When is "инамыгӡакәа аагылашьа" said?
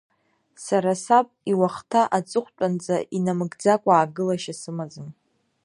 3.17-4.53